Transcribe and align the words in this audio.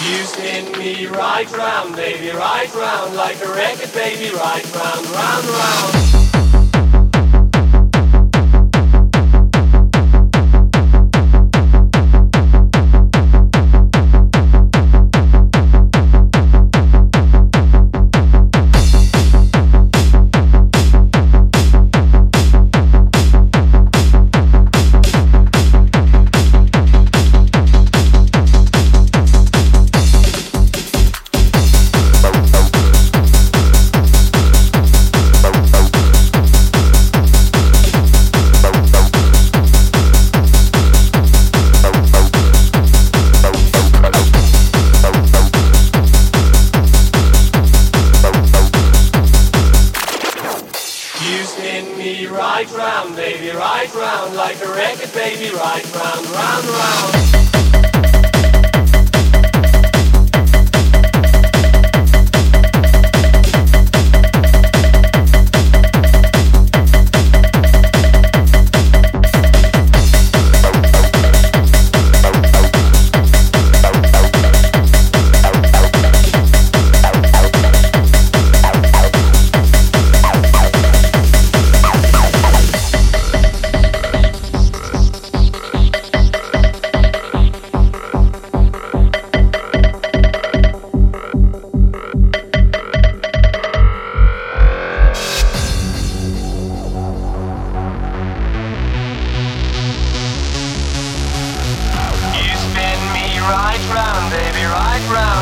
You 0.00 0.22
spin 0.22 0.78
me 0.78 1.06
right 1.06 1.50
round, 1.56 1.96
baby, 1.96 2.30
right 2.30 2.72
round, 2.76 3.16
like 3.16 3.36
a 3.42 3.48
record, 3.48 3.92
baby, 3.92 4.32
right 4.32 4.64
round, 4.76 5.06
round, 5.06 5.44
round. 5.44 6.17
Spin 51.68 51.98
me 51.98 52.26
right 52.26 52.70
round, 52.72 53.14
baby, 53.16 53.50
right 53.50 53.92
round, 53.94 54.34
like 54.34 54.56
a 54.62 54.68
record, 54.68 55.12
baby, 55.12 55.54
right 55.54 55.84
round, 55.94 56.26
round, 56.26 56.64
round. 56.64 57.37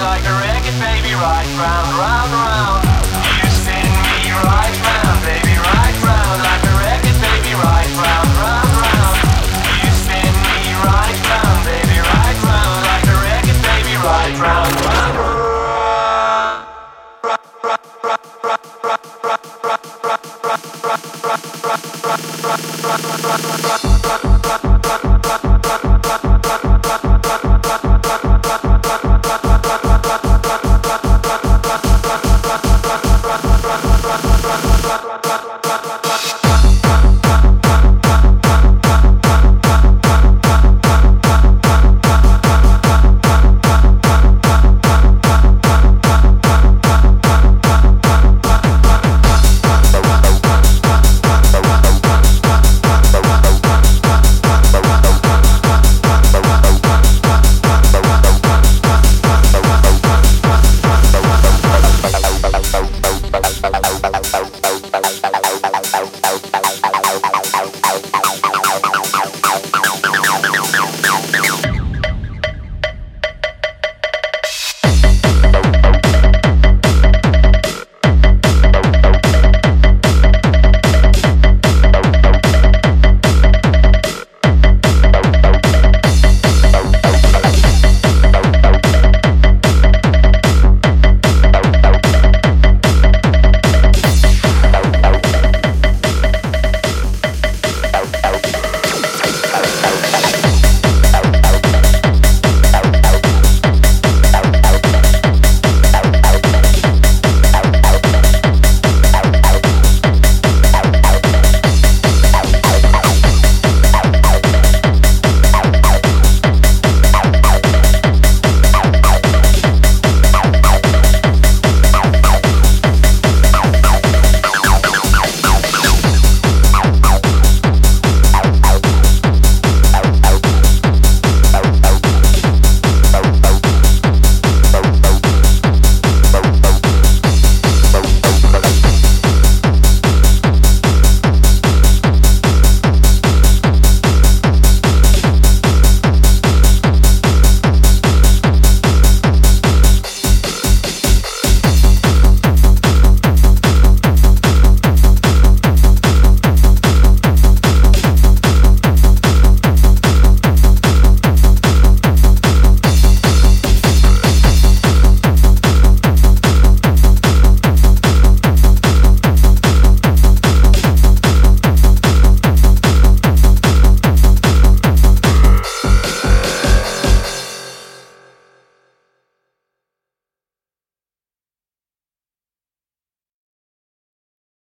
Like 0.00 0.24
a 0.24 0.32
record, 0.38 0.78
baby, 0.80 1.14
right 1.14 1.46
round, 1.58 1.98
round, 1.98 2.32
round. 2.32 2.97